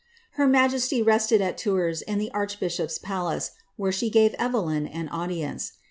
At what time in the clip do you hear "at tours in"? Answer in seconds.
1.41-2.17